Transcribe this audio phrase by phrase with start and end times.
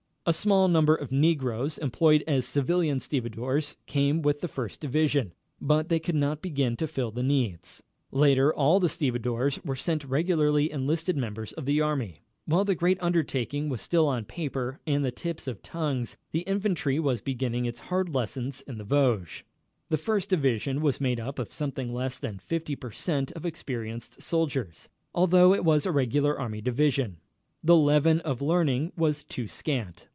[0.23, 5.89] A small number of negroes employed as civilian stevedores came with the First Division, but
[5.89, 7.81] they could not begin to fill the needs.
[8.11, 12.19] Later all the stevedores sent were regularly enlisted members of the army.
[12.45, 16.99] While the great undertaking was still on paper and the tips of tongues, the infantry
[16.99, 19.41] was beginning its hard lessons in the Vosges.
[19.89, 24.21] The First Division was made up of something less than 50 per cent of experienced
[24.21, 27.17] soldiers, although it was a regular army division.
[27.63, 30.07] The leaven of learning was too scant.